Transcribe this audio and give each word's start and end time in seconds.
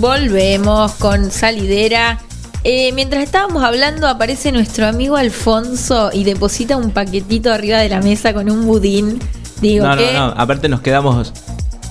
volvemos 0.00 0.92
con 0.92 1.30
salidera. 1.30 2.18
Eh, 2.64 2.92
mientras 2.92 3.22
estábamos 3.22 3.62
hablando, 3.62 4.08
aparece 4.08 4.52
nuestro 4.52 4.86
amigo 4.86 5.16
Alfonso 5.16 6.10
y 6.12 6.24
deposita 6.24 6.76
un 6.76 6.90
paquetito 6.90 7.52
arriba 7.52 7.78
de 7.78 7.88
la 7.88 8.00
mesa 8.00 8.32
con 8.34 8.50
un 8.50 8.66
budín. 8.66 9.20
Digo, 9.60 9.86
no, 9.86 9.96
¿qué? 9.96 10.12
no, 10.12 10.28
no. 10.28 10.34
Aparte 10.40 10.68
nos 10.68 10.80
quedamos 10.80 11.32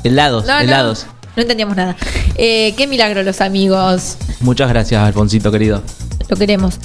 helados, 0.04 0.46
No, 0.46 0.60
helados. 0.60 1.06
No, 1.36 1.42
entendíamos 1.42 1.76
nada. 1.76 1.96
Eh, 2.36 2.74
qué 2.78 2.88
milagro 2.88 3.24
los 3.24 3.42
amigos. 3.42 4.18
Muchas 4.42 4.70
gracias, 4.70 5.02
Alfonsito, 5.02 5.52
querido. 5.52 5.82
Lo 6.30 6.36
queremos. 6.38 6.80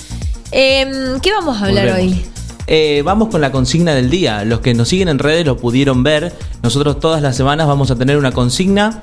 Em, 0.51 1.19
¿Qué 1.21 1.33
vamos 1.33 1.61
a 1.61 1.67
hablar 1.67 1.89
Volvemos. 1.89 2.13
hoy? 2.15 2.27
Eh, 2.67 3.03
vamos 3.05 3.29
con 3.29 3.41
la 3.41 3.51
consigna 3.51 3.95
del 3.95 4.11
día. 4.11 4.45
Los 4.45 4.61
que 4.61 4.75
nos 4.75 4.89
siguen 4.89 5.09
en 5.09 5.19
redes 5.19 5.45
lo 5.47 5.57
pudieron 5.57 6.03
ver. 6.03 6.33
Nosotros 6.63 7.01
todas 7.01 7.23
las 7.23 7.37
semanas 7.37 7.67
vamos 7.67 7.91
a 7.91 7.97
tener 7.97 8.17
una 8.17 8.33
consigna 8.33 9.01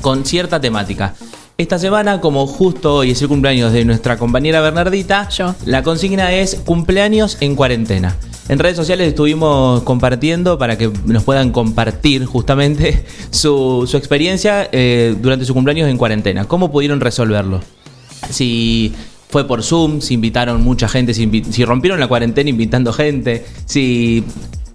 con 0.00 0.24
cierta 0.24 0.60
temática. 0.60 1.14
Esta 1.60 1.78
semana, 1.78 2.22
como 2.22 2.46
justo 2.46 2.94
hoy 2.94 3.10
es 3.10 3.20
el 3.20 3.28
cumpleaños 3.28 3.70
de 3.74 3.84
nuestra 3.84 4.16
compañera 4.16 4.62
Bernardita, 4.62 5.28
Yo. 5.28 5.54
la 5.66 5.82
consigna 5.82 6.32
es 6.32 6.54
cumpleaños 6.64 7.36
en 7.40 7.54
cuarentena. 7.54 8.16
En 8.48 8.58
redes 8.58 8.78
sociales 8.78 9.08
estuvimos 9.08 9.82
compartiendo 9.82 10.56
para 10.58 10.78
que 10.78 10.90
nos 11.04 11.22
puedan 11.22 11.52
compartir 11.52 12.24
justamente 12.24 13.04
su, 13.30 13.86
su 13.86 13.98
experiencia 13.98 14.70
eh, 14.72 15.14
durante 15.20 15.44
su 15.44 15.52
cumpleaños 15.52 15.90
en 15.90 15.98
cuarentena. 15.98 16.46
¿Cómo 16.46 16.72
pudieron 16.72 16.98
resolverlo? 16.98 17.60
si 18.30 18.94
fue 19.28 19.46
por 19.46 19.62
Zoom, 19.62 20.00
si 20.00 20.14
invitaron 20.14 20.62
mucha 20.64 20.88
gente, 20.88 21.12
si, 21.12 21.26
invi- 21.26 21.44
si 21.44 21.66
rompieron 21.66 22.00
la 22.00 22.06
cuarentena 22.08 22.48
invitando 22.48 22.90
gente, 22.94 23.44
si 23.66 24.24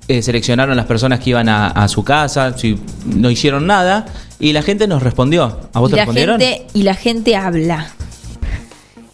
eh, 0.07 0.21
seleccionaron 0.21 0.77
las 0.77 0.85
personas 0.85 1.19
que 1.19 1.31
iban 1.31 1.49
a, 1.49 1.67
a 1.67 1.87
su 1.87 2.03
casa, 2.03 2.55
si 2.55 2.77
no 3.07 3.31
hicieron 3.31 3.65
nada. 3.65 4.05
Y 4.39 4.53
la 4.53 4.61
gente 4.61 4.87
nos 4.87 5.01
respondió. 5.03 5.59
¿A 5.73 5.79
vos 5.79 5.89
Y 5.89 5.93
te 5.93 5.97
la, 5.97 6.03
respondieron? 6.03 6.39
gente, 6.39 6.67
y 6.73 6.83
la 6.83 6.93
gente 6.95 7.35
habla. 7.35 7.91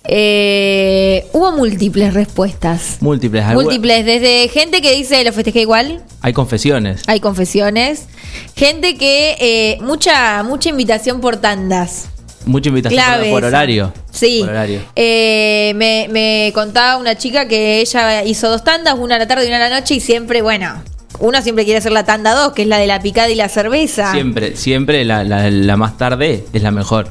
Eh, 0.03 1.27
hubo 1.31 1.51
múltiples 1.51 2.13
respuestas. 2.13 2.97
Múltiples. 3.01 3.45
Múltiples, 3.53 4.03
desde 4.05 4.47
gente 4.49 4.81
que 4.81 4.93
dice 4.95 5.23
lo 5.23 5.31
festejé 5.31 5.61
igual, 5.61 6.03
Hay 6.21 6.33
confesiones. 6.33 7.03
hay 7.07 7.19
confesiones. 7.19 8.07
Gente 8.55 8.97
que 8.97 9.37
eh, 9.39 9.77
mucha 9.81 10.41
mucha 10.43 10.69
invitación 10.69 11.21
por 11.21 11.37
tandas. 11.37 12.07
Mucha 12.45 12.69
invitación 12.69 13.03
por, 13.29 13.43
horario. 13.43 13.93
Sí. 14.11 14.39
Por 14.41 14.49
horario. 14.49 14.81
Eh, 14.95 15.73
me, 15.75 16.07
me 16.09 16.51
contaba 16.55 16.97
una 16.97 17.15
chica 17.15 17.47
que 17.47 17.79
ella 17.81 18.23
hizo 18.23 18.49
dos 18.49 18.63
tandas, 18.63 18.95
una 18.97 19.17
a 19.17 19.19
la 19.19 19.27
tarde 19.27 19.45
y 19.45 19.47
una 19.49 19.57
a 19.63 19.69
la 19.69 19.79
noche, 19.79 19.93
y 19.93 19.99
siempre, 19.99 20.41
bueno, 20.41 20.81
uno 21.19 21.41
siempre 21.41 21.65
quiere 21.65 21.77
hacer 21.79 21.91
la 21.91 22.03
tanda 22.05 22.33
dos, 22.33 22.53
que 22.53 22.63
es 22.63 22.67
la 22.67 22.77
de 22.77 22.87
la 22.87 23.01
picada 23.01 23.29
y 23.29 23.35
la 23.35 23.49
cerveza. 23.49 24.11
Siempre, 24.11 24.55
siempre 24.55 25.05
la, 25.05 25.23
la- 25.23 25.49
la 25.51 25.77
más 25.77 25.97
tarde 25.97 26.45
es 26.53 26.61
la 26.63 26.71
mejor. 26.71 27.07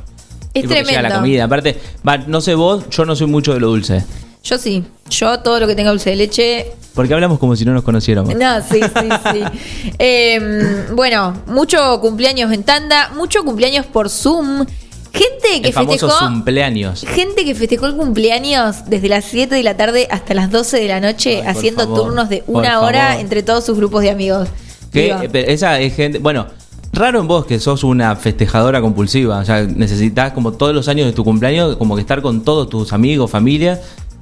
Es 0.53 0.63
Sí, 0.63 0.69
porque 0.69 0.75
llega 0.79 0.85
tremendo. 0.85 1.09
la 1.09 1.15
comida. 1.21 1.45
Aparte, 1.45 1.81
va, 2.07 2.19
no 2.19 2.41
sé 2.41 2.55
vos, 2.55 2.85
yo 2.91 3.05
no 3.05 3.15
soy 3.15 3.27
mucho 3.29 3.55
de 3.55 3.61
lo 3.61 3.69
dulce. 3.69 4.05
Yo 4.43 4.57
sí, 4.59 4.83
yo 5.11 5.41
todo 5.41 5.61
lo 5.61 5.67
que 5.67 5.75
tenga 5.75 5.91
dulce 5.91 6.11
de 6.11 6.17
leche 6.17 6.73
Porque 6.95 7.13
hablamos 7.13 7.39
como 7.39 7.55
si 7.57 7.65
no 7.67 7.73
nos 7.75 7.85
conociéramos. 7.85 8.35
No, 8.35 8.61
sí, 8.63 8.81
sí, 8.81 9.09
sí. 9.33 9.93
Eh, 9.99 10.87
bueno, 10.93 11.35
mucho 11.47 12.01
cumpleaños 12.01 12.51
en 12.53 12.63
tanda, 12.65 13.11
mucho 13.15 13.45
cumpleaños 13.45 13.85
por 13.87 14.09
Zoom. 14.09 14.65
Gente 15.13 15.61
que 15.63 15.69
El 15.69 15.73
famoso 15.75 16.09
festejó. 16.09 16.27
cumpleaños. 16.27 17.05
Gente 17.07 17.45
que 17.45 17.55
festejó 17.55 17.87
el 17.87 17.97
cumpleaños 17.97 18.85
desde 18.87 19.09
las 19.09 19.25
7 19.25 19.55
de 19.55 19.63
la 19.63 19.77
tarde 19.77 20.07
hasta 20.11 20.35
las 20.35 20.51
12 20.51 20.79
de 20.79 20.89
la 20.89 21.01
noche, 21.01 21.39
Ay, 21.43 21.47
haciendo 21.49 21.83
favor, 21.85 22.05
turnos 22.07 22.29
de 22.29 22.45
una 22.47 22.81
hora 22.81 23.09
favor. 23.09 23.21
entre 23.21 23.43
todos 23.43 23.65
sus 23.65 23.77
grupos 23.77 24.03
de 24.03 24.11
amigos. 24.11 24.49
Que 24.93 25.09
eh, 25.11 25.45
esa 25.49 25.81
es 25.81 25.95
gente. 25.95 26.19
Bueno, 26.19 26.47
raro 26.93 27.21
en 27.21 27.29
vos 27.29 27.47
que 27.47 27.59
sos 27.61 27.85
una 27.85 28.15
festejadora 28.17 28.81
compulsiva. 28.81 29.39
O 29.39 29.45
sea, 29.45 29.63
necesitas 29.63 30.33
como 30.33 30.53
todos 30.53 30.75
los 30.75 30.89
años 30.89 31.07
de 31.07 31.13
tu 31.13 31.25
cumpleaños, 31.25 31.77
como 31.77 31.95
que 31.97 32.01
estar 32.03 32.23
con 32.23 32.43
todos 32.43 32.69
tus 32.69 32.93
amigos, 32.93 33.31
familia, 33.31 33.81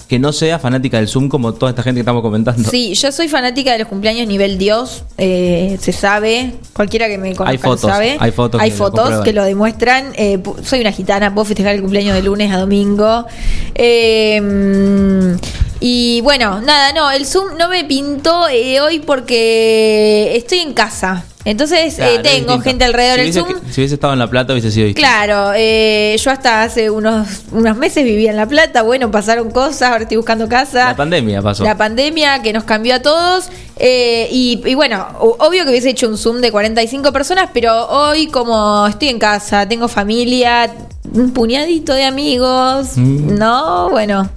que 0.08 0.18
no 0.18 0.32
sea 0.32 0.58
fanática 0.58 0.96
del 0.96 1.06
Zoom 1.06 1.28
como 1.28 1.52
toda 1.52 1.70
esta 1.70 1.82
gente 1.82 1.98
que 1.98 2.00
estamos 2.02 2.22
comentando. 2.22 2.68
Sí, 2.70 2.94
yo 2.94 3.12
soy 3.12 3.28
fanática 3.28 3.72
de 3.72 3.80
los 3.80 3.88
cumpleaños 3.88 4.26
nivel 4.26 4.56
Dios, 4.56 5.04
eh, 5.18 5.76
se 5.80 5.92
sabe, 5.92 6.54
cualquiera 6.72 7.08
que 7.08 7.18
me 7.18 7.34
conozca 7.34 7.50
Hay 7.50 7.58
fotos, 7.58 7.82
lo 7.82 7.88
sabe. 7.90 8.16
hay 8.18 8.32
fotos 8.32 8.60
Hay 8.60 8.70
que 8.70 8.76
lo 8.76 8.84
fotos 8.84 9.00
comprueban. 9.00 9.24
que 9.24 9.32
lo 9.34 9.44
demuestran. 9.44 10.12
Eh, 10.16 10.42
soy 10.64 10.80
una 10.80 10.92
gitana, 10.92 11.34
puedo 11.34 11.44
festejar 11.44 11.74
el 11.74 11.82
cumpleaños 11.82 12.14
de 12.14 12.22
lunes 12.22 12.50
a 12.50 12.58
domingo. 12.58 13.26
Eh, 13.74 15.36
y 15.80 16.20
bueno, 16.22 16.60
nada, 16.60 16.92
no, 16.92 17.10
el 17.10 17.24
Zoom 17.24 17.56
no 17.56 17.68
me 17.68 17.84
pintó 17.84 18.48
eh, 18.48 18.80
hoy 18.80 18.98
porque 18.98 20.36
estoy 20.36 20.58
en 20.58 20.72
casa. 20.72 21.24
Entonces 21.50 21.94
Claro, 21.94 22.12
eh, 22.16 22.18
tengo 22.22 22.60
gente 22.60 22.84
alrededor 22.84 23.18
si 23.20 23.24
del 23.32 23.42
hubiese, 23.42 23.58
Zoom. 23.60 23.70
si 23.72 23.80
hubiese 23.80 23.94
estado 23.94 24.12
en 24.12 24.18
La 24.18 24.28
Plata 24.28 24.52
hubiese 24.52 24.70
sido 24.70 24.86
distinto. 24.86 25.08
Claro, 25.08 25.52
eh, 25.56 26.16
yo 26.22 26.30
hasta 26.30 26.62
hace 26.62 26.90
unos, 26.90 27.26
unos 27.52 27.76
meses 27.76 28.04
vivía 28.04 28.30
en 28.30 28.36
La 28.36 28.46
Plata, 28.46 28.82
bueno, 28.82 29.10
pasaron 29.10 29.50
cosas, 29.50 29.90
ahora 29.90 30.02
estoy 30.02 30.16
buscando 30.18 30.48
casa. 30.48 30.88
La 30.88 30.96
pandemia 30.96 31.40
pasó. 31.40 31.64
La 31.64 31.76
pandemia 31.76 32.42
que 32.42 32.52
nos 32.52 32.64
cambió 32.64 32.94
a 32.96 33.00
todos. 33.00 33.48
eh, 33.76 34.28
y, 34.30 34.60
y 34.66 34.74
bueno, 34.74 35.06
obvio 35.20 35.64
que 35.64 35.70
hubiese 35.70 35.90
hecho 35.90 36.08
un 36.08 36.18
Zoom 36.18 36.40
de 36.40 36.50
45 36.52 37.12
personas, 37.12 37.48
pero 37.54 37.86
hoy 37.88 38.26
como 38.26 38.86
estoy 38.86 39.08
en 39.08 39.18
casa, 39.18 39.66
tengo 39.68 39.88
familia, 39.88 40.70
un 41.14 41.30
puñadito 41.32 41.94
de 41.94 42.04
amigos, 42.04 42.96
Mm. 42.96 43.38
¿no? 43.38 43.88
Bueno. 43.90 44.28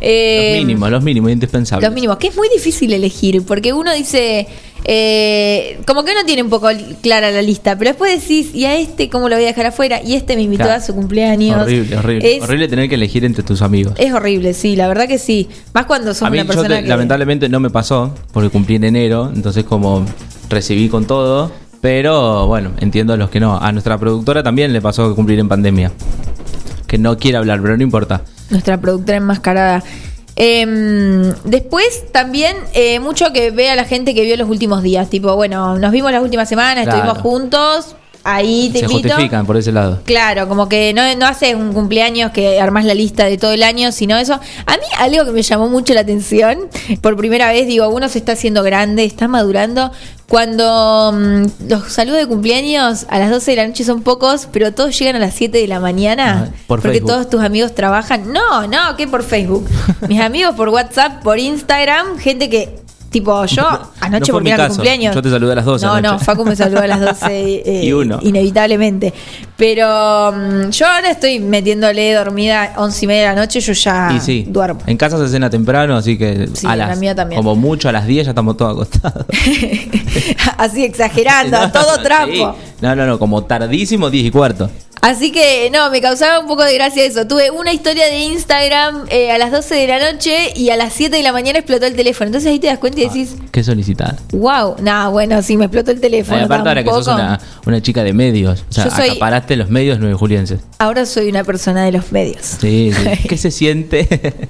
eh, 0.00 0.52
los 0.56 0.64
mínimos, 0.66 0.90
los 0.90 1.02
mínimos, 1.02 1.30
indispensables. 1.32 1.86
los 1.88 1.94
mínimos, 1.94 2.16
que 2.18 2.28
es 2.28 2.36
muy 2.36 2.48
difícil 2.48 2.92
elegir, 2.92 3.44
porque 3.44 3.72
uno 3.72 3.92
dice, 3.92 4.46
eh, 4.90 5.78
como 5.86 6.02
que 6.02 6.12
uno 6.12 6.20
tiene 6.24 6.42
un 6.42 6.48
poco 6.48 6.68
clara 7.02 7.30
la 7.30 7.42
lista, 7.42 7.76
pero 7.76 7.90
después 7.90 8.18
decís, 8.22 8.54
¿y 8.54 8.64
a 8.64 8.74
este 8.78 9.10
cómo 9.10 9.28
lo 9.28 9.36
voy 9.36 9.44
a 9.44 9.48
dejar 9.48 9.66
afuera? 9.66 10.00
Y 10.02 10.14
este 10.14 10.34
me 10.34 10.42
invitó 10.42 10.64
Claro. 10.64 10.80
a 10.82 10.84
su 10.84 10.94
cumpleaños. 10.94 11.60
Horrible, 11.62 11.96
horrible. 11.98 12.36
Es, 12.38 12.42
Horrible 12.42 12.68
tener 12.68 12.88
que 12.88 12.94
elegir 12.94 13.22
entre 13.26 13.42
tus 13.42 13.60
amigos. 13.60 13.92
es 13.98 14.12
horrible, 14.14 14.54
sí, 14.54 14.76
la 14.76 14.88
verdad 14.88 15.06
que 15.06 15.18
sí. 15.18 15.46
Más 15.74 15.84
cuando 15.84 16.14
sos 16.14 16.22
A 16.22 16.30
mí, 16.30 16.38
una 16.38 16.44
yo 16.44 16.48
persona 16.54 16.76
te- 16.78 16.82
que... 16.84 16.88
lamentablemente 16.88 17.48
no 17.50 17.60
me 17.60 17.68
pasó, 17.68 18.14
porque 18.32 18.48
cumplí 18.48 18.76
en 18.76 18.84
enero, 18.84 19.30
entonces 19.34 19.64
como 19.64 20.06
recibí 20.48 20.88
con 20.88 21.04
todo, 21.06 21.52
pero 21.82 22.46
bueno, 22.46 22.70
entiendo 22.80 23.12
a 23.12 23.18
los 23.18 23.28
que 23.28 23.40
no. 23.40 23.58
A 23.58 23.70
nuestra 23.72 23.98
productora 23.98 24.42
también 24.42 24.72
le 24.72 24.80
pasó 24.80 25.08
que 25.10 25.14
cumplir 25.14 25.38
en 25.38 25.48
pandemia. 25.48 25.92
Que 26.86 26.96
no 26.96 27.18
quiere 27.18 27.36
hablar, 27.36 27.60
pero 27.60 27.76
no 27.76 27.82
importa. 27.82 28.22
nuestra 28.48 28.80
productora 28.80 29.18
enmascarada. 29.18 29.84
Em, 30.40 31.34
después 31.44 32.04
también 32.12 32.56
eh, 32.72 33.00
mucho 33.00 33.32
que 33.32 33.50
ve 33.50 33.70
a 33.70 33.74
la 33.74 33.84
gente 33.84 34.14
que 34.14 34.22
vio 34.22 34.36
los 34.36 34.48
últimos 34.48 34.84
días, 34.84 35.10
tipo, 35.10 35.34
bueno, 35.34 35.76
nos 35.80 35.90
vimos 35.90 36.12
las 36.12 36.22
últimas 36.22 36.48
semanas, 36.48 36.84
Claro. 36.84 36.98
estuvimos 36.98 37.22
juntos, 37.22 37.96
ahí 38.34 38.70
te 38.72 38.80
Se 38.80 38.84
invito. 38.86 39.08
justifican 39.08 39.46
por 39.46 39.56
ese 39.56 39.72
lado. 39.72 40.00
Claro, 40.04 40.48
como 40.48 40.68
que 40.68 40.92
no, 40.94 41.02
no 41.16 41.26
haces 41.26 41.54
un 41.54 41.72
cumpleaños 41.72 42.30
que 42.32 42.60
armás 42.60 42.84
la 42.84 42.94
lista 42.94 43.24
de 43.24 43.38
todo 43.38 43.52
el 43.52 43.62
año, 43.62 43.92
sino 43.92 44.16
eso. 44.16 44.34
A 44.66 44.72
mí 44.76 44.82
algo 44.98 45.24
que 45.24 45.32
me 45.32 45.42
llamó 45.42 45.68
mucho 45.68 45.94
la 45.94 46.00
atención, 46.00 46.68
por 47.00 47.16
primera 47.16 47.50
vez 47.52 47.66
digo, 47.66 47.88
uno 47.88 48.08
se 48.08 48.18
está 48.18 48.32
haciendo 48.32 48.62
grande, 48.62 49.04
está 49.04 49.28
madurando. 49.28 49.90
Cuando 50.28 51.10
mm, 51.14 51.68
los 51.70 51.90
saludos 51.92 52.18
de 52.20 52.26
cumpleaños 52.26 53.06
a 53.08 53.18
las 53.18 53.30
12 53.30 53.50
de 53.52 53.56
la 53.56 53.66
noche 53.66 53.82
son 53.84 54.02
pocos, 54.02 54.46
pero 54.52 54.72
todos 54.74 54.98
llegan 54.98 55.16
a 55.16 55.18
las 55.20 55.32
7 55.34 55.56
de 55.56 55.66
la 55.66 55.80
mañana, 55.80 56.48
Ah, 56.50 56.54
por 56.66 56.80
porque 56.82 56.98
Facebook. 56.98 57.10
todos 57.10 57.30
tus 57.30 57.40
amigos 57.42 57.74
trabajan. 57.74 58.30
No, 58.32 58.66
no, 58.66 58.94
que 58.96 59.08
por 59.08 59.22
Facebook. 59.22 59.66
Mis 60.08 60.20
amigos 60.20 60.54
por 60.54 60.68
WhatsApp, 60.68 61.22
por 61.22 61.38
Instagram, 61.38 62.18
gente 62.18 62.50
que... 62.50 62.76
Tipo, 63.10 63.46
yo 63.46 63.62
anoche 64.00 64.30
no 64.30 64.34
porque 64.34 64.44
mi 64.44 64.50
era 64.50 64.56
mi 64.64 64.68
caso. 64.68 64.74
cumpleaños. 64.76 65.14
Yo 65.14 65.22
te 65.22 65.30
saludé 65.30 65.52
a 65.52 65.54
las 65.56 65.64
12 65.64 65.86
No, 65.86 65.92
no, 65.92 66.08
anoche. 66.10 66.24
Facu 66.26 66.44
me 66.44 66.54
saludó 66.54 66.80
a 66.80 66.86
las 66.86 67.00
12 67.00 67.26
eh, 67.64 67.84
Y 67.84 67.92
uno. 67.92 68.18
inevitablemente. 68.22 69.14
Pero 69.56 70.32
mm, 70.32 70.68
yo 70.70 70.86
ahora 70.86 71.10
estoy 71.10 71.40
metiéndole 71.40 72.12
dormida 72.12 72.74
11 72.76 73.04
y 73.04 73.08
media 73.08 73.20
de 73.30 73.34
la 73.34 73.40
noche, 73.40 73.60
yo 73.60 73.72
ya 73.72 74.12
y 74.14 74.20
sí, 74.20 74.44
duermo. 74.46 74.80
en 74.86 74.96
casa 74.98 75.16
se 75.18 75.28
cena 75.28 75.48
temprano, 75.48 75.96
así 75.96 76.18
que 76.18 76.48
Sí, 76.52 76.66
a 76.66 76.76
la 76.76 76.88
las, 76.88 76.98
mía 76.98 77.14
también. 77.14 77.40
como 77.42 77.56
mucho 77.56 77.88
a 77.88 77.92
las 77.92 78.06
10 78.06 78.26
ya 78.26 78.30
estamos 78.32 78.56
todos 78.58 78.72
acostados. 78.74 79.24
Así 80.58 80.84
exagerando, 80.84 81.56
a 81.60 81.72
todo 81.72 81.96
Sí. 81.96 82.02
trapo. 82.02 82.56
No, 82.80 82.94
no, 82.94 83.06
no, 83.06 83.18
como 83.18 83.42
tardísimo 83.44 84.10
10 84.10 84.26
y 84.26 84.30
cuarto. 84.30 84.70
Así 85.00 85.30
que 85.32 85.70
no, 85.72 85.90
me 85.90 86.00
causaba 86.00 86.40
un 86.40 86.46
poco 86.46 86.64
de 86.64 86.74
gracia 86.74 87.04
eso. 87.04 87.26
Tuve 87.26 87.50
una 87.50 87.72
historia 87.72 88.06
de 88.06 88.18
Instagram 88.18 89.06
eh, 89.10 89.30
a 89.30 89.38
las 89.38 89.50
12 89.52 89.74
de 89.74 89.86
la 89.86 90.12
noche 90.12 90.52
y 90.56 90.70
a 90.70 90.76
las 90.76 90.92
7 90.92 91.16
de 91.16 91.22
la 91.22 91.32
mañana 91.32 91.58
explotó 91.60 91.86
el 91.86 91.94
teléfono. 91.94 92.26
Entonces 92.28 92.50
ahí 92.50 92.58
te 92.58 92.66
das 92.66 92.78
cuenta 92.78 93.00
y 93.00 93.04
decís, 93.04 93.36
Qué 93.52 93.62
solicitada. 93.62 94.16
wow, 94.32 94.76
nada, 94.80 95.08
bueno, 95.08 95.40
sí, 95.42 95.56
me 95.56 95.66
explotó 95.66 95.90
el 95.92 96.00
teléfono. 96.00 96.38
Ay, 96.38 96.44
aparte 96.44 96.68
ahora 96.68 96.82
que 96.84 96.90
sos 96.90 97.06
una, 97.06 97.40
una 97.66 97.80
chica 97.82 98.02
de 98.02 98.12
medios. 98.12 98.64
O 98.68 98.72
sea, 98.72 98.90
soy- 98.90 99.10
acaparaste 99.10 99.56
los 99.56 99.68
medios 99.70 99.98
nueve 100.00 100.14
julienses. 100.14 100.60
Ahora 100.78 101.06
soy 101.06 101.28
una 101.28 101.44
persona 101.44 101.84
de 101.84 101.92
los 101.92 102.10
medios. 102.12 102.42
Sí, 102.60 102.92
sí. 102.92 103.28
¿Qué 103.28 103.36
se 103.36 103.50
siente? 103.50 104.06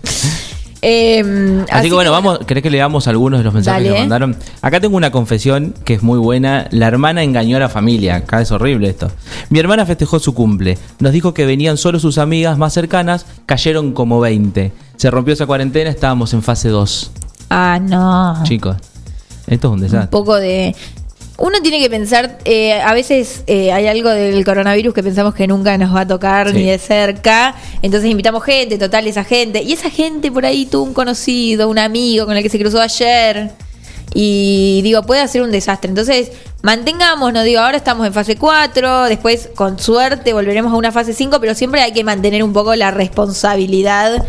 Eh, 0.82 1.64
Así, 1.70 1.88
que 1.88 1.94
bueno, 1.94 2.12
vamos, 2.12 2.38
¿querés 2.46 2.62
que 2.62 2.70
leamos 2.70 3.08
algunos 3.08 3.40
de 3.40 3.44
los 3.44 3.52
mensajes 3.54 3.78
Dale. 3.82 3.88
que 3.88 3.90
nos 3.94 4.00
mandaron? 4.00 4.36
Acá 4.62 4.80
tengo 4.80 4.96
una 4.96 5.10
confesión 5.10 5.74
que 5.84 5.94
es 5.94 6.02
muy 6.02 6.18
buena. 6.18 6.68
La 6.70 6.86
hermana 6.86 7.22
engañó 7.22 7.56
a 7.56 7.60
la 7.60 7.68
familia. 7.68 8.16
Acá 8.16 8.40
es 8.40 8.50
horrible 8.52 8.88
esto. 8.88 9.10
Mi 9.50 9.58
hermana 9.58 9.86
festejó 9.86 10.18
su 10.20 10.34
cumple. 10.34 10.78
Nos 11.00 11.12
dijo 11.12 11.34
que 11.34 11.46
venían 11.46 11.76
solo 11.76 11.98
sus 11.98 12.18
amigas 12.18 12.58
más 12.58 12.72
cercanas. 12.72 13.26
Cayeron 13.46 13.92
como 13.92 14.20
20. 14.20 14.72
Se 14.96 15.10
rompió 15.10 15.34
esa 15.34 15.46
cuarentena, 15.46 15.90
estábamos 15.90 16.32
en 16.34 16.42
fase 16.42 16.68
2. 16.68 17.10
Ah, 17.50 17.78
no. 17.82 18.40
Chicos, 18.44 18.76
esto 19.46 19.68
es 19.68 19.72
un 19.72 19.72
un 19.72 19.80
desastre. 19.80 20.08
poco 20.10 20.36
de 20.36 20.74
uno 21.38 21.60
tiene 21.62 21.78
que 21.80 21.88
pensar, 21.88 22.38
eh, 22.44 22.80
a 22.80 22.92
veces 22.94 23.44
eh, 23.46 23.72
hay 23.72 23.86
algo 23.86 24.10
del 24.10 24.44
coronavirus 24.44 24.92
que 24.92 25.02
pensamos 25.04 25.34
que 25.34 25.46
nunca 25.46 25.78
nos 25.78 25.94
va 25.94 26.00
a 26.00 26.06
tocar 26.06 26.50
Sí. 26.50 26.56
ni 26.56 26.64
de 26.64 26.78
cerca, 26.78 27.54
entonces 27.80 28.10
invitamos 28.10 28.42
gente, 28.44 28.76
total, 28.76 29.06
esa 29.06 29.22
gente, 29.24 29.62
y 29.62 29.72
esa 29.72 29.88
gente 29.88 30.32
por 30.32 30.44
ahí 30.44 30.66
tuvo 30.66 30.82
un 30.82 30.94
conocido, 30.94 31.68
un 31.68 31.78
amigo 31.78 32.26
con 32.26 32.36
el 32.36 32.42
que 32.42 32.48
se 32.48 32.58
cruzó 32.58 32.80
ayer, 32.80 33.52
y 34.14 34.80
digo, 34.82 35.02
puede 35.02 35.20
hacer 35.20 35.42
un 35.42 35.50
desastre. 35.50 35.90
Entonces, 35.90 36.32
mantengámonos, 36.62 37.44
digo, 37.44 37.60
ahora 37.60 37.76
estamos 37.76 38.06
en 38.06 38.12
fase 38.12 38.36
4, 38.36 39.04
después 39.04 39.50
con 39.54 39.78
suerte 39.78 40.32
volveremos 40.32 40.72
a 40.72 40.76
una 40.76 40.90
fase 40.92 41.12
5, 41.12 41.38
pero 41.40 41.54
siempre 41.54 41.82
hay 41.82 41.92
que 41.92 42.02
mantener 42.04 42.42
un 42.42 42.52
poco 42.52 42.74
la 42.74 42.90
responsabilidad 42.90 44.24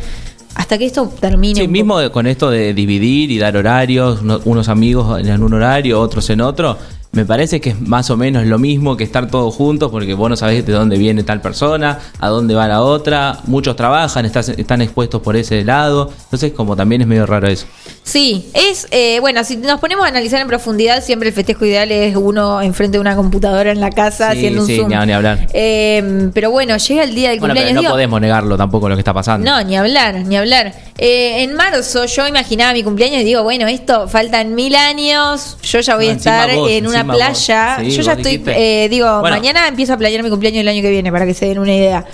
hasta 0.56 0.78
que 0.78 0.86
esto 0.86 1.12
termine. 1.20 1.62
Sí, 1.62 1.66
un 1.66 1.72
mismo 1.72 1.96
poco. 1.96 2.12
con 2.12 2.28
esto 2.28 2.50
de 2.52 2.74
dividir 2.74 3.32
y 3.32 3.40
dar 3.40 3.56
horarios, 3.56 4.22
uno- 4.22 4.42
unos 4.46 4.68
amigos 4.68 5.20
en 5.26 5.42
un 5.42 5.54
horario, 5.54 6.00
otros 6.02 6.30
en 6.30 6.42
otro, 6.42 6.78
me 7.12 7.26
parece 7.26 7.60
que 7.60 7.72
es 7.72 7.82
más 7.82 8.10
o 8.12 8.18
menos 8.18 8.46
lo 8.46 8.60
mismo 8.60 8.96
que 8.96 9.04
estar 9.04 9.30
todos 9.30 9.56
juntos 9.56 9.90
porque 9.90 10.14
vos 10.14 10.30
no 10.30 10.36
sabés 10.36 10.66
de 10.66 10.74
dónde 10.74 10.98
viene 10.98 11.24
tal 11.24 11.42
persona, 11.42 12.00
a 12.20 12.28
dónde 12.28 12.54
va 12.54 12.68
la 12.68 12.82
otra, 12.82 13.40
muchos 13.48 13.76
trabajan, 13.76 14.26
están 14.26 14.82
expuestos 14.82 15.22
por 15.22 15.36
ese 15.36 15.64
lado, 15.64 16.12
entonces 16.24 16.52
como 16.54 16.76
también 16.76 17.02
es 17.02 17.08
medio 17.08 17.26
raro 17.26 17.48
eso. 17.48 17.66
Sí, 18.12 18.50
es, 18.54 18.88
eh, 18.90 19.20
bueno, 19.20 19.44
si 19.44 19.56
nos 19.58 19.80
ponemos 19.80 20.04
a 20.04 20.08
analizar 20.08 20.42
en 20.42 20.48
profundidad, 20.48 21.04
siempre 21.04 21.30
el 21.30 21.36
festejo 21.36 21.64
ideal 21.66 21.92
es 21.92 22.16
uno 22.16 22.60
enfrente 22.62 22.98
de 22.98 23.02
una 23.02 23.16
computadora 23.16 23.72
en 23.72 23.80
la 23.80 23.92
casa 23.92 24.32
Sí, 24.32 24.38
haciendo 24.38 24.62
un 24.62 24.68
sí, 24.68 24.78
Zoom. 24.78 24.90
ni 24.90 25.12
hablar. 25.14 25.46
Eh, 25.54 26.30
pero 26.34 26.50
bueno, 26.50 26.76
llega 26.78 27.04
el 27.04 27.14
día 27.14 27.30
del 27.30 27.40
Bueno, 27.40 27.54
pero 27.54 27.66
cumpleaños. 27.68 27.76
no 27.76 27.82
digo, 27.82 27.92
podemos 27.94 28.22
negarlo 28.22 28.58
tampoco 28.58 28.90
lo 28.90 28.96
que 28.96 29.02
está 29.02 29.14
pasando. 29.14 29.50
No, 29.50 29.62
ni 29.64 29.78
hablar, 29.78 30.16
ni 30.26 30.38
hablar. 30.38 30.74
Eh, 30.98 31.44
en 31.44 31.54
marzo 31.54 32.06
yo 32.06 32.28
imaginaba 32.28 32.74
mi 32.74 32.82
cumpleaños 32.84 33.22
y 33.22 33.26
digo, 33.26 33.44
bueno, 33.44 33.68
esto 33.68 34.08
faltan 34.08 34.56
mil 34.56 34.76
años, 34.76 35.58
yo 35.62 35.80
ya 35.80 35.96
voy 35.96 36.06
No, 36.08 36.12
a 36.12 36.16
estar 36.16 36.56
vos, 36.56 36.72
en 36.72 36.88
una 36.88 37.04
playa. 37.06 37.78
Sí, 37.82 37.92
yo 37.92 38.02
ya 38.02 38.14
estoy, 38.14 38.42
eh, 38.48 38.88
digo, 38.90 39.20
Bueno. 39.22 39.36
mañana 39.36 39.68
empiezo 39.68 39.94
a 39.94 39.98
planear 39.98 40.24
mi 40.24 40.30
cumpleaños 40.32 40.62
el 40.62 40.68
año 40.68 40.82
que 40.82 40.90
viene 40.90 41.12
para 41.12 41.26
que 41.28 41.36
se 41.36 41.46
den 41.46 41.60
una 41.60 41.76
idea. 41.76 42.06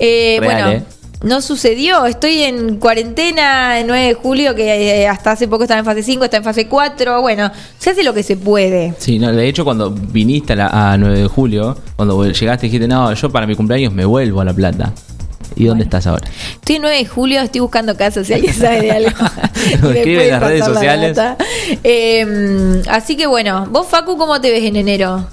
Eh, 0.00 0.38
Real, 0.40 0.52
bueno, 0.54 0.70
¿eh? 0.72 0.82
No 1.24 1.40
sucedió, 1.40 2.06
estoy 2.06 2.42
en 2.42 2.76
cuarentena 2.76 3.80
el 3.80 3.86
9 3.86 4.06
de 4.08 4.14
julio, 4.14 4.54
que 4.54 5.02
eh, 5.02 5.08
hasta 5.08 5.32
hace 5.32 5.48
poco 5.48 5.64
estaba 5.64 5.78
en 5.80 5.84
fase 5.84 6.02
5, 6.02 6.24
está 6.24 6.36
en 6.36 6.44
fase 6.44 6.68
4, 6.68 7.20
bueno, 7.22 7.50
se 7.78 7.90
hace 7.90 8.04
lo 8.04 8.14
que 8.14 8.22
se 8.22 8.36
puede. 8.36 8.94
Sí, 8.98 9.18
no, 9.18 9.32
de 9.32 9.48
hecho 9.48 9.64
cuando 9.64 9.90
viniste 9.90 10.52
a, 10.52 10.56
la- 10.56 10.92
a 10.92 10.96
9 10.98 11.18
de 11.20 11.26
julio, 11.26 11.76
cuando 11.96 12.24
llegaste 12.30 12.66
dijiste, 12.66 12.86
no, 12.86 13.12
yo 13.12 13.30
para 13.30 13.46
mi 13.46 13.56
cumpleaños 13.56 13.92
me 13.92 14.04
vuelvo 14.04 14.40
a 14.40 14.44
La 14.44 14.52
Plata. 14.54 14.92
¿Y 15.56 15.66
dónde 15.66 15.84
estás 15.84 16.06
ahora? 16.08 16.26
Estoy 16.54 16.76
en 16.76 16.82
9 16.82 16.96
de 16.98 17.06
julio, 17.06 17.40
estoy 17.40 17.60
buscando 17.60 17.96
casa, 17.96 18.24
si 18.24 18.32
alguien 18.32 18.52
sabe 18.54 18.80
de 18.82 18.90
algo. 18.92 19.10
Escribe 19.94 20.24
en 20.24 20.30
las 20.30 20.42
redes 20.42 20.60
la 20.60 20.66
sociales. 20.66 21.18
Eh, 21.84 22.82
así 22.88 23.16
que 23.16 23.26
bueno, 23.26 23.66
vos 23.70 23.86
Facu, 23.86 24.16
¿cómo 24.16 24.40
te 24.40 24.50
ves 24.50 24.64
en 24.64 24.76
enero? 24.76 25.26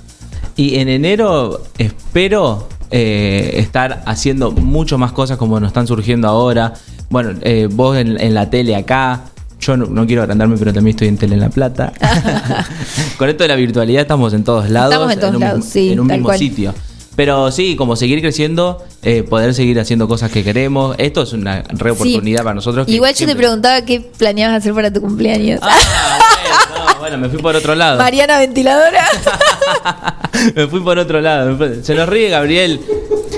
Y 0.55 0.75
en 0.79 0.89
enero 0.89 1.63
espero 1.77 2.67
eh, 2.91 3.51
estar 3.55 4.03
haciendo 4.05 4.51
mucho 4.51 4.97
más 4.97 5.11
cosas 5.11 5.37
como 5.37 5.59
nos 5.59 5.67
están 5.69 5.87
surgiendo 5.87 6.27
ahora. 6.27 6.73
Bueno, 7.09 7.31
eh, 7.41 7.67
vos 7.71 7.97
en, 7.97 8.19
en 8.21 8.33
la 8.33 8.49
tele 8.49 8.75
acá. 8.75 9.21
Yo 9.59 9.77
no, 9.77 9.85
no 9.85 10.07
quiero 10.07 10.23
agrandarme, 10.23 10.57
pero 10.57 10.73
también 10.73 10.95
estoy 10.95 11.07
en 11.07 11.17
Tele 11.17 11.35
en 11.35 11.41
La 11.41 11.49
Plata. 11.49 11.93
Con 13.17 13.29
esto 13.29 13.43
de 13.43 13.47
la 13.47 13.55
virtualidad 13.55 14.01
estamos 14.01 14.33
en 14.33 14.43
todos 14.43 14.69
lados. 14.71 14.93
Estamos 14.93 15.13
en 15.13 15.19
todos 15.19 15.33
un, 15.35 15.39
lados, 15.41 15.65
sí, 15.65 15.91
En 15.91 15.99
un 15.99 16.07
mismo 16.07 16.25
cual. 16.25 16.39
sitio. 16.39 16.73
Pero 17.15 17.51
sí, 17.51 17.75
como 17.75 17.95
seguir 17.95 18.21
creciendo, 18.21 18.83
eh, 19.03 19.21
poder 19.21 19.53
seguir 19.53 19.79
haciendo 19.79 20.07
cosas 20.07 20.31
que 20.31 20.43
queremos. 20.43 20.95
Esto 20.97 21.21
es 21.21 21.33
una 21.33 21.61
re 21.69 21.91
oportunidad 21.91 22.39
Sí. 22.39 22.43
para 22.43 22.55
nosotros. 22.55 22.87
que 22.87 22.93
Igual 22.93 23.13
yo 23.13 23.27
te 23.27 23.35
preguntaba 23.35 23.83
qué 23.83 23.99
planeabas 24.01 24.57
hacer 24.57 24.73
para 24.73 24.91
tu 24.91 24.99
cumpleaños. 25.01 25.59
Ah, 25.61 25.69
bueno, 25.69 26.93
no, 26.93 26.99
bueno, 26.99 27.17
me 27.19 27.29
fui 27.29 27.39
por 27.39 27.55
otro 27.55 27.75
lado. 27.75 27.99
Mariana 27.99 28.39
Ventiladora. 28.39 29.05
me 30.55 30.67
fui 30.67 30.79
por 30.81 30.97
otro 30.99 31.21
lado. 31.21 31.57
Se 31.83 31.95
nos 31.95 32.07
ríe 32.09 32.29
Gabriel. 32.29 32.79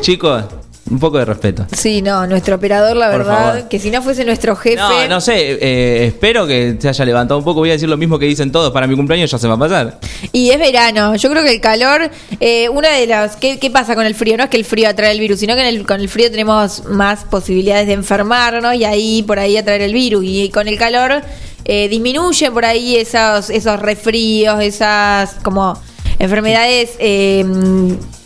Chicos, 0.01 0.43
un 0.91 0.99
poco 0.99 1.17
de 1.17 1.25
respeto. 1.25 1.65
sí, 1.71 2.01
no, 2.01 2.27
nuestro 2.27 2.55
operador, 2.55 2.95
la 2.97 3.09
Por 3.09 3.19
verdad, 3.19 3.53
favor. 3.53 3.69
que 3.69 3.79
si 3.79 3.89
no 3.89 4.01
fuese 4.01 4.25
nuestro 4.25 4.55
jefe. 4.55 4.75
No, 4.75 5.07
no 5.07 5.21
sé, 5.21 5.57
eh, 5.61 6.05
espero 6.07 6.45
que 6.45 6.75
se 6.79 6.89
haya 6.89 7.05
levantado 7.05 7.37
un 7.37 7.43
poco. 7.45 7.61
Voy 7.61 7.69
a 7.69 7.73
decir 7.73 7.87
lo 7.87 7.95
mismo 7.97 8.19
que 8.19 8.25
dicen 8.25 8.51
todos. 8.51 8.71
Para 8.73 8.85
mi 8.85 8.95
cumpleaños 8.95 9.31
ya 9.31 9.37
se 9.37 9.47
va 9.47 9.53
a 9.53 9.57
pasar. 9.59 9.99
Y 10.33 10.49
es 10.51 10.59
verano. 10.59 11.15
Yo 11.15 11.29
creo 11.29 11.41
que 11.43 11.53
el 11.53 11.61
calor, 11.61 12.11
eh, 12.39 12.67
una 12.69 12.89
de 12.89 13.07
las. 13.07 13.37
¿qué, 13.37 13.59
qué 13.59 13.71
pasa 13.71 13.95
con 13.95 14.05
el 14.05 14.13
frío? 14.13 14.35
No 14.35 14.43
es 14.43 14.49
que 14.49 14.57
el 14.57 14.65
frío 14.65 14.89
atrae 14.89 15.11
el 15.13 15.19
virus, 15.19 15.39
sino 15.39 15.55
que 15.55 15.61
en 15.61 15.67
el- 15.67 15.85
con 15.87 16.01
el 16.01 16.09
frío 16.09 16.29
tenemos 16.29 16.83
más 16.85 17.23
posibilidades 17.23 17.87
de 17.87 17.93
enfermarnos 17.93 18.75
y 18.75 18.83
ahí 18.83 19.23
por 19.23 19.39
ahí 19.39 19.55
atraer 19.57 19.81
el 19.81 19.93
virus. 19.93 20.23
Y 20.25 20.49
con 20.49 20.67
el 20.67 20.77
calor 20.77 21.21
eh, 21.65 21.87
disminuye 21.87 22.51
por 22.51 22.65
ahí 22.65 22.97
esos, 22.97 23.49
esos 23.49 23.79
resfríos, 23.79 24.61
esas 24.61 25.35
como 25.43 25.81
enfermedades. 26.23 26.91
eh, 26.99 27.45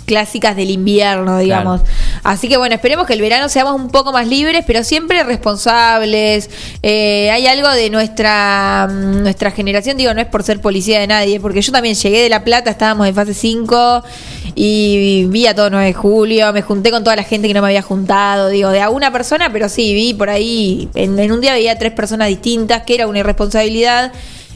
clásicas 0.07 0.55
del 0.55 0.71
invierno, 0.71 1.37
digamos. 1.37 1.81
Así 2.23 2.47
que 2.47 2.57
bueno, 2.57 2.73
esperemos 2.73 3.05
que 3.05 3.13
el 3.13 3.21
verano 3.21 3.49
seamos 3.49 3.75
un 3.75 3.89
poco 3.89 4.13
más 4.13 4.25
libres, 4.25 4.63
pero 4.65 4.83
siempre 4.83 5.21
responsables. 5.23 6.49
Eh, 6.81 7.29
hay 7.29 7.45
algo 7.45 7.69
de 7.69 7.89
nuestra, 7.89 8.87
mm, 8.89 9.21
nuestra 9.23 9.51
generación, 9.51 9.97
digo, 9.97 10.13
no 10.13 10.21
es 10.21 10.27
por 10.27 10.43
ser 10.43 10.61
policía 10.61 10.99
de 10.99 11.07
nadie, 11.07 11.39
porque 11.41 11.61
yo 11.61 11.71
también 11.73 11.93
llegué 11.93 12.23
de 12.23 12.29
La 12.29 12.43
Plata, 12.43 12.71
estábamos 12.71 13.05
en 13.05 13.13
fase 13.13 13.33
5 13.33 14.01
y 14.55 15.25
vi 15.25 15.45
a 15.45 15.53
todo 15.53 15.69
9 15.69 15.87
de 15.87 15.93
julio, 15.93 16.53
me 16.53 16.61
junté 16.61 16.89
con 16.89 17.03
toda 17.03 17.17
la 17.17 17.23
gente 17.23 17.49
que 17.49 17.53
no 17.53 17.61
me 17.61 17.67
había 17.67 17.81
juntado, 17.81 18.47
digo, 18.47 18.69
de 18.69 18.81
a 18.81 18.89
una 18.89 19.11
persona, 19.11 19.51
pero 19.51 19.67
sí, 19.67 19.93
vi 19.93 20.13
por 20.13 20.29
ahí, 20.29 20.87
en, 20.95 21.19
en 21.19 21.33
un 21.33 21.41
día 21.41 21.51
veía 21.51 21.73
a 21.73 21.77
tres 21.77 21.91
personas 21.91 22.29
distintas, 22.29 22.83
que 22.83 22.95
era 22.95 23.07
una 23.07 23.19
irresponsabilidad. 23.19 24.13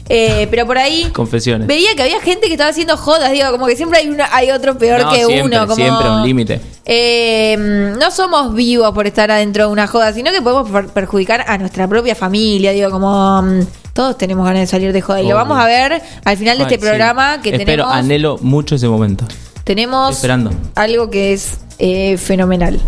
Eh, 0.08 0.46
pero 0.50 0.66
por 0.66 0.78
ahí 0.78 1.08
Confesiones. 1.12 1.66
veía 1.66 1.94
que 1.94 2.02
había 2.02 2.20
gente 2.20 2.46
que 2.48 2.52
estaba 2.54 2.70
haciendo 2.70 2.96
jodas, 2.96 3.30
digo, 3.32 3.50
como 3.52 3.66
que 3.66 3.76
siempre 3.76 4.00
hay 4.00 4.08
una, 4.08 4.28
hay 4.34 4.50
otro 4.50 4.76
peor 4.76 5.00
No, 5.02 5.10
que 5.10 5.16
siempre, 5.24 5.42
uno. 5.42 5.60
Como, 5.60 5.74
siempre 5.76 6.10
un 6.10 6.22
límite. 6.24 6.60
eh, 6.84 7.56
no 7.98 8.10
somos 8.10 8.54
vivos 8.54 8.92
por 8.92 9.06
estar 9.06 9.30
adentro 9.30 9.66
de 9.66 9.72
una 9.72 9.86
joda, 9.86 10.12
sino 10.12 10.30
que 10.32 10.42
podemos 10.42 10.68
per- 10.70 10.88
perjudicar 10.88 11.44
a 11.46 11.56
nuestra 11.58 11.86
propia 11.88 12.14
familia. 12.14 12.72
Digo, 12.72 12.90
como 12.90 13.42
mm, 13.42 13.60
todos 13.94 14.18
tenemos 14.18 14.44
ganas 14.44 14.60
de 14.62 14.66
salir 14.66 14.92
de 14.92 15.00
joda. 15.00 15.22
Y 15.22 15.28
lo 15.28 15.34
vamos 15.36 15.58
a 15.58 15.66
ver 15.66 16.02
al 16.24 16.36
final 16.36 16.58
de 16.58 16.64
Ay, 16.64 16.72
este 16.72 16.84
sí. 16.84 16.88
programa 16.88 17.40
que 17.40 17.50
Espero, 17.50 17.64
tenemos. 17.84 17.94
anhelo 17.94 18.38
mucho 18.42 18.74
ese 18.74 18.88
momento. 18.88 19.24
Tenemos 19.64 20.16
esperando. 20.16 20.50
algo 20.74 21.08
que 21.10 21.32
es 21.32 21.58
eh, 21.84 22.16
fenomenal. 22.16 22.78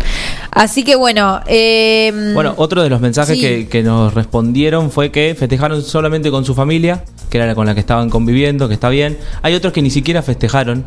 Así 0.51 0.85
que 0.85 0.95
bueno. 0.95 1.41
eh, 1.47 2.31
Bueno, 2.33 2.53
otro 2.55 2.81
de 2.81 2.89
los 2.89 3.01
mensajes 3.01 3.35
sí. 3.35 3.41
que, 3.41 3.67
que 3.67 3.83
nos 3.83 4.13
respondieron 4.13 4.89
fue 4.89 5.11
que 5.11 5.35
festejaron 5.37 5.83
solamente 5.83 6.31
con 6.31 6.45
su 6.45 6.55
familia, 6.55 7.03
que 7.29 7.37
era 7.37 7.45
la 7.45 7.55
con 7.55 7.65
la 7.65 7.73
que 7.73 7.81
estaban 7.81 8.09
conviviendo, 8.09 8.69
que 8.69 8.73
está 8.73 8.87
bien. 8.87 9.17
Hay 9.41 9.53
otros 9.53 9.73
que 9.73 9.81
ni 9.81 9.89
siquiera 9.89 10.21
festejaron, 10.21 10.85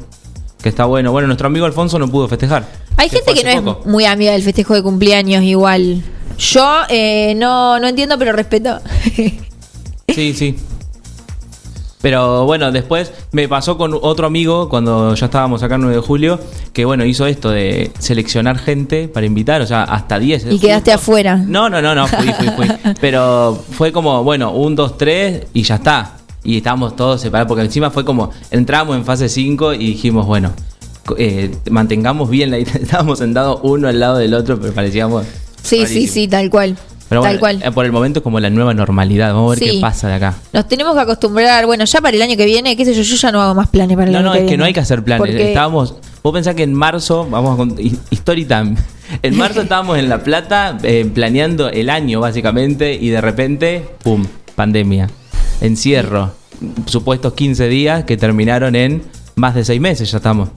que 0.63 0.71
está 0.71 0.87
bueno. 0.87 1.13
Bueno, 1.13 1.27
nuestro 1.27 1.49
amigo 1.49 1.67
Alfonso 1.67 1.99
no 1.99 2.09
pudo 2.09 2.29
festejar. 2.29 2.65
Hay 2.97 3.11
gente 3.11 3.35
que 3.35 3.45
no 3.45 3.79
es 3.81 3.87
muy 3.87 4.07
amiga 4.07 4.33
del 4.33 4.43
festejo 4.43 4.75
de 4.75 4.83
cumpleaños 4.83 5.43
igual. 5.43 6.03
Yo 6.39 6.79
eh, 6.89 7.35
no, 7.37 7.79
no 7.79 7.89
entiendo, 7.89 8.19
pero 8.19 8.33
respeto. 8.33 8.81
Sí, 10.15 10.33
sí. 10.33 10.57
Pero 12.01 12.45
bueno, 12.45 12.71
después 12.71 13.13
me 13.33 13.49
pasó 13.49 13.77
con 13.77 13.99
otro 14.01 14.27
amigo 14.27 14.69
cuando 14.69 15.15
ya 15.15 15.27
estábamos 15.27 15.63
acá 15.63 15.75
en 15.75 15.83
9 15.83 15.97
de 15.97 16.03
julio, 16.03 16.41
que 16.73 16.85
bueno, 16.85 17.05
hizo 17.05 17.27
esto 17.27 17.51
de 17.51 17.91
seleccionar 17.99 18.59
gente 18.59 19.09
para 19.09 19.27
invitar, 19.27 19.61
o 19.63 19.67
sea, 19.67 19.83
hasta 19.83 20.19
10. 20.19 20.47
y 20.51 20.59
quedaste 20.59 20.93
afuera. 20.93 21.37
No, 21.37 21.69
no, 21.69 21.83
no, 21.83 21.95
no, 21.95 22.07
fui, 22.07 22.33
fui, 22.33 22.49
fui. 22.51 22.67
Pero 23.01 23.59
fue 23.73 23.91
como, 23.93 24.23
bueno, 24.23 24.53
un, 24.53 24.77
dos, 24.77 24.97
tres 24.97 25.47
y 25.53 25.63
ya 25.63 25.77
está. 25.77 26.15
Y 26.45 26.59
estábamos 26.59 26.95
todos 26.95 27.21
separados, 27.21 27.49
porque 27.49 27.65
encima 27.65 27.91
fue 27.91 28.05
como, 28.05 28.31
entramos 28.51 28.97
en 28.97 29.05
fase 29.05 29.29
5 29.29 29.75
y 29.75 29.79
dijimos, 29.79 30.25
bueno, 30.27 30.53
eh, 31.17 31.55
mantengamos 31.71 32.31
bien 32.31 32.51
la 32.51 32.59
Estábamos 32.59 33.19
sentados 33.19 33.61
uno 33.63 33.89
al 33.89 33.99
lado 33.99 34.19
del 34.19 34.35
otro, 34.35 34.59
pero 34.61 34.73
parecíamos... 34.73 35.27
Sí, 35.63 35.85
sí, 35.87 36.07
sí, 36.07 36.29
tal 36.29 36.49
cual. 36.49 36.77
Pero 37.09 37.23
tal 37.23 37.39
bueno, 37.39 37.41
cual. 37.61 37.63
eh, 37.63 37.73
por 37.73 37.85
el 37.87 37.93
momento 37.93 38.19
es 38.19 38.23
como 38.23 38.39
la 38.41 38.51
nueva 38.51 38.75
normalidad. 38.75 39.33
Vamos 39.33 39.57
a 39.57 39.61
ver 39.61 39.69
Sí. 39.69 39.77
qué 39.77 39.81
pasa 39.81 40.09
de 40.09 40.15
acá. 40.15 40.35
Nos 40.53 40.69
tenemos 40.69 40.95
que 40.95 41.01
acostumbrar, 41.01 41.65
bueno, 41.67 41.85
ya 41.85 42.01
para 42.01 42.15
el 42.17 42.23
año 42.23 42.37
que 42.37 42.45
viene, 42.45 42.77
qué 42.77 42.85
sé 42.85 42.93
yo, 42.95 43.03
yo 43.03 43.17
ya 43.17 43.33
no 43.33 43.41
hago 43.41 43.55
más 43.55 43.69
planes 43.69 43.97
para 43.97 44.07
el 44.09 44.13
No, 44.13 44.19
año 44.19 44.27
no, 44.29 44.33
que 44.33 44.39
es 44.39 44.43
que 44.43 44.49
viene. 44.51 44.59
no 44.59 44.65
hay 44.67 44.73
que 44.75 44.81
hacer 44.81 45.03
planes. 45.03 45.21
Porque- 45.27 45.49
Estábamos. 45.49 45.95
Vos 46.23 46.33
pensás 46.33 46.55
que 46.55 46.65
en 46.65 46.75
marzo, 46.75 47.27
vamos 47.31 47.55
a 47.55 47.57
contar. 47.57 47.85
Story 48.11 48.45
time. 48.45 48.75
En 49.23 49.37
marzo 49.39 49.61
estábamos 49.63 49.99
en 49.99 50.09
La 50.09 50.23
Plata 50.23 50.77
eh, 50.83 51.11
planeando 51.13 51.69
el 51.71 51.89
año, 51.89 52.21
básicamente, 52.21 52.93
y 52.95 53.09
de 53.09 53.21
repente, 53.21 53.85
¡pum! 54.03 54.27
Pandemia. 54.55 55.09
Encierro. 55.61 56.33
Supuestos 56.87 57.33
15 57.35 57.69
días 57.69 58.05
que 58.05 58.17
terminaron 58.17 58.75
en 58.77 59.03
más 59.37 59.55
de 59.55 59.65
6 59.65 59.81
meses, 59.81 60.11
ya 60.11 60.17
estamos. 60.19 60.49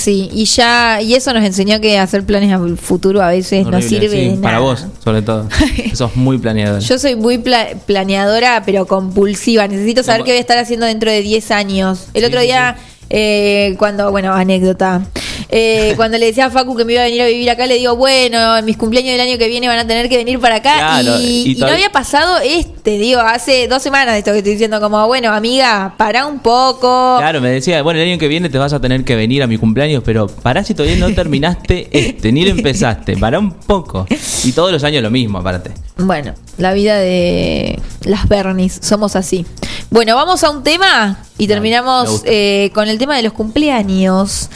Sí, 0.00 0.30
y 0.32 0.44
ya, 0.46 1.00
y 1.02 1.14
eso 1.14 1.32
nos 1.34 1.44
enseñó 1.44 1.78
que 1.80 1.98
hacer 1.98 2.24
planes 2.24 2.50
al 2.52 2.78
futuro 2.78 3.20
a 3.20 3.28
veces 3.28 3.66
no 3.66 3.82
sirve 3.82 4.08
sí, 4.08 4.28
de 4.30 4.36
Para 4.38 4.58
vos, 4.60 4.86
sobre 5.04 5.20
todo. 5.20 5.46
Sos 5.94 6.16
muy 6.16 6.38
planeador. 6.38 6.80
Yo 6.80 6.98
soy 6.98 7.16
muy 7.16 7.36
pla- 7.38 7.68
planeadora, 7.86 8.62
pero 8.64 8.86
compulsiva. 8.86 9.68
Necesito 9.68 10.02
saber 10.02 10.22
qué 10.24 10.30
voy 10.30 10.38
a 10.38 10.40
estar 10.40 10.56
haciendo 10.58 10.86
dentro 10.86 11.10
de 11.10 11.20
10 11.20 11.50
años. 11.50 12.06
El 12.14 12.22
Sí, 12.22 12.26
otro 12.28 12.40
sí, 12.40 12.46
día, 12.46 12.76
eh, 13.10 13.74
cuando, 13.78 14.10
bueno, 14.10 14.32
anécdota. 14.32 15.02
Eh, 15.50 15.94
cuando 15.96 16.16
le 16.18 16.26
decía 16.26 16.46
a 16.46 16.50
Facu 16.50 16.76
que 16.76 16.84
me 16.84 16.92
iba 16.92 17.02
a 17.02 17.06
venir 17.06 17.22
a 17.22 17.26
vivir 17.26 17.50
acá, 17.50 17.66
le 17.66 17.74
digo, 17.74 17.96
bueno, 17.96 18.58
en 18.58 18.64
mis 18.64 18.76
cumpleaños 18.76 19.12
del 19.12 19.20
año 19.20 19.38
que 19.38 19.48
viene 19.48 19.66
van 19.66 19.78
a 19.78 19.86
tener 19.86 20.08
que 20.08 20.16
venir 20.16 20.38
para 20.38 20.56
acá. 20.56 20.74
Claro, 20.76 21.20
y, 21.20 21.24
y 21.24 21.52
y 21.52 21.60
no 21.60 21.66
había 21.66 21.90
pasado 21.90 22.38
este, 22.42 22.98
digo, 22.98 23.20
hace 23.20 23.68
dos 23.68 23.82
semanas 23.82 24.16
esto 24.16 24.32
que 24.32 24.38
estoy 24.38 24.52
diciendo, 24.52 24.80
como, 24.80 25.06
bueno, 25.06 25.32
amiga, 25.32 25.94
para 25.96 26.26
un 26.26 26.38
poco. 26.38 27.16
Claro, 27.18 27.40
me 27.40 27.50
decía, 27.50 27.82
bueno, 27.82 28.00
el 28.00 28.08
año 28.08 28.18
que 28.18 28.28
viene 28.28 28.48
te 28.48 28.58
vas 28.58 28.72
a 28.72 28.80
tener 28.80 29.04
que 29.04 29.16
venir 29.16 29.42
a 29.42 29.46
mi 29.46 29.58
cumpleaños, 29.58 30.02
pero 30.04 30.28
pará 30.28 30.64
si 30.64 30.74
todavía 30.74 30.96
no 30.96 31.14
terminaste 31.14 31.88
este, 31.90 32.32
ni 32.32 32.44
lo 32.44 32.50
empezaste, 32.50 33.16
pará 33.16 33.38
un 33.38 33.52
poco. 33.52 34.06
Y 34.44 34.52
todos 34.52 34.72
los 34.72 34.84
años 34.84 35.02
lo 35.02 35.10
mismo, 35.10 35.38
aparte. 35.38 35.72
Bueno, 35.96 36.34
la 36.56 36.72
vida 36.72 36.98
de 36.98 37.78
las 38.04 38.28
Bernis, 38.28 38.78
somos 38.82 39.16
así. 39.16 39.44
Bueno, 39.90 40.14
vamos 40.14 40.44
a 40.44 40.50
un 40.50 40.62
tema 40.62 41.18
y 41.36 41.46
terminamos 41.46 42.22
eh, 42.24 42.70
con 42.72 42.88
el 42.88 42.98
tema 42.98 43.16
de 43.16 43.22
los 43.22 43.32
cumpleaños. 43.32 44.48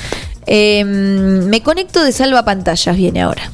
Eh, 0.46 0.84
me 0.84 1.62
conecto 1.62 2.02
de 2.02 2.12
salva 2.12 2.44
pantallas, 2.44 2.96
viene 2.96 3.22
ahora. 3.22 3.50